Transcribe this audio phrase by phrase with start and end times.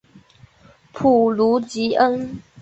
[0.91, 2.41] 普卢吉恩。